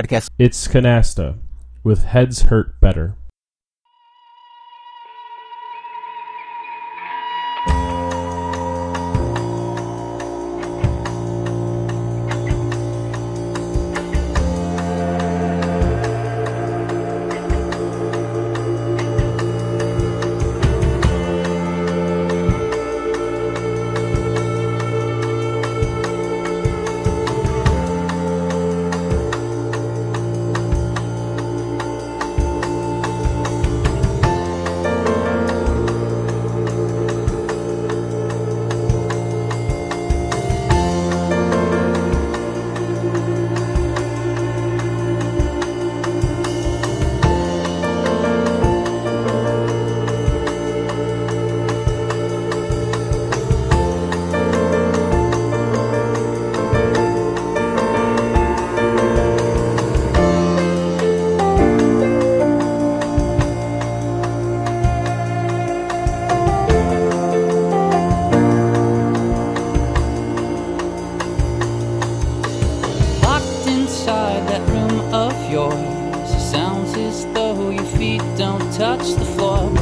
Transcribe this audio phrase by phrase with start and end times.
[0.00, 0.30] podcast.
[0.38, 1.36] It's Canasta
[1.84, 3.14] with Heads Hurt Better.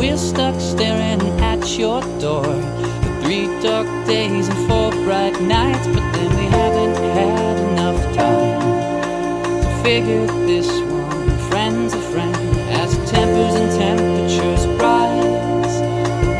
[0.08, 5.86] We're stuck staring at your door for three dark days and four bright nights.
[5.86, 11.28] But then we haven't had enough time to figure this one.
[11.50, 15.76] Friends are friends as tempers and temperatures rise.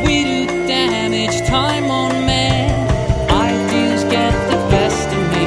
[0.03, 2.73] We do damage time on man.
[3.29, 5.45] Ideas get the best of me.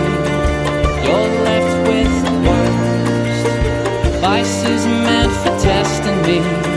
[1.05, 4.21] You're left with the worst.
[4.21, 6.72] Vices meant for testing me.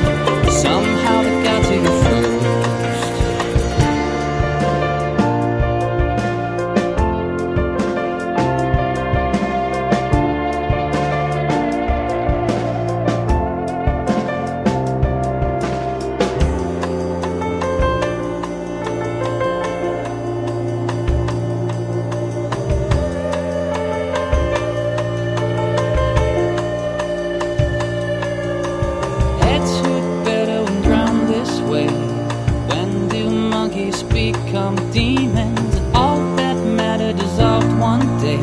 [34.04, 35.76] Become demons?
[35.76, 38.42] And all that matter dissolved one day.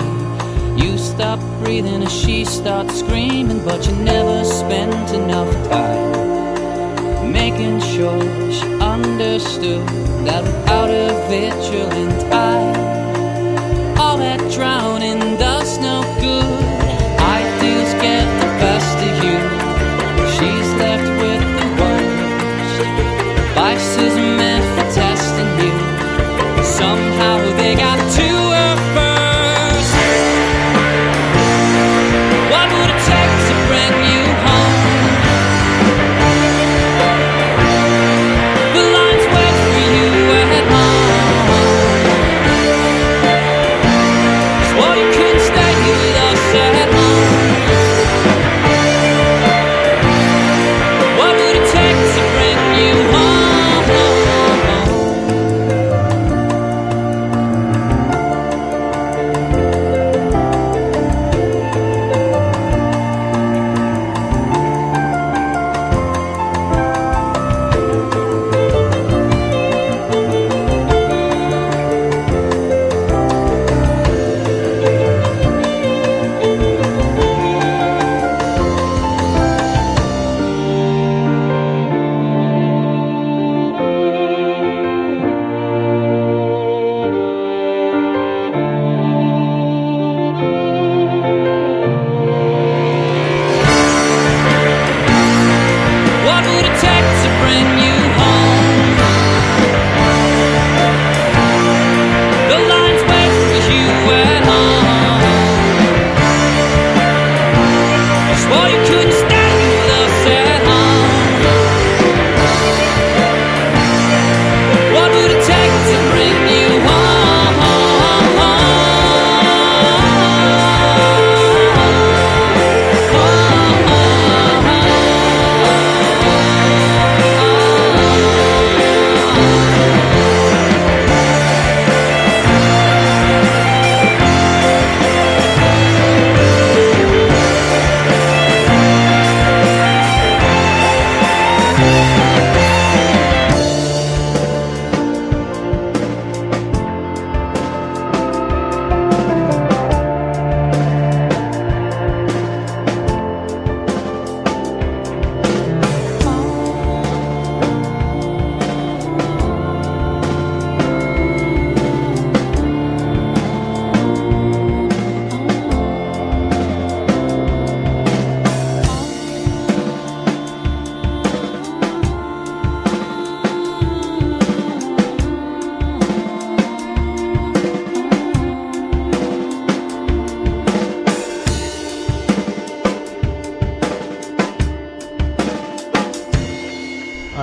[0.83, 6.13] You stop breathing as she starts screaming, but you never spent enough time
[7.33, 8.21] making sure
[8.53, 9.87] she understood
[10.27, 14.92] that without a vigilant eye, all that drowning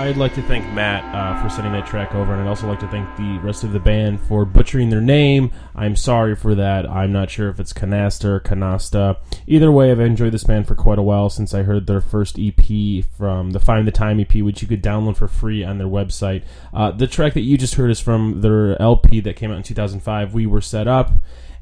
[0.10, 2.80] I'd like to thank Matt uh, for sending that track over, and I'd also like
[2.80, 5.52] to thank the rest of the band for butchering their name.
[5.76, 6.90] I'm sorry for that.
[6.90, 9.18] I'm not sure if it's Canasta or Canasta.
[9.46, 12.40] Either way, I've enjoyed this band for quite a while since I heard their first
[12.40, 15.86] EP from the Find the Time EP, which you could download for free on their
[15.86, 16.42] website.
[16.74, 19.64] Uh, the track that you just heard is from their LP that came out in
[19.64, 20.34] 2005.
[20.34, 21.12] We were set up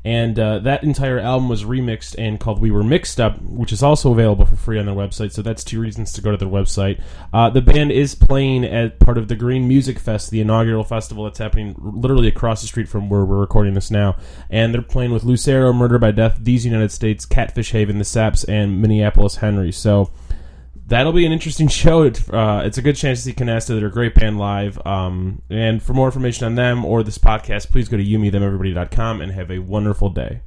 [0.07, 3.83] and uh, that entire album was remixed and called "We Were Mixed Up," which is
[3.83, 5.33] also available for free on their website.
[5.33, 7.01] So that's two reasons to go to their website.
[7.33, 11.25] Uh, the band is playing at part of the Green Music Fest, the inaugural festival
[11.25, 14.15] that's happening literally across the street from where we're recording this now,
[14.49, 18.45] and they're playing with Lucero, Murder by Death, These United States, Catfish Haven, The Saps,
[18.45, 19.73] and Minneapolis Henry.
[19.73, 20.13] So
[20.87, 22.05] that'll be an interesting show.
[22.05, 23.77] Uh, it's a good chance to see Canasta.
[23.77, 24.79] They're a great band live.
[24.85, 29.31] Um, and for more information on them or this podcast, please go to youmethemeverybody.com and
[29.31, 30.41] have a wonderful day.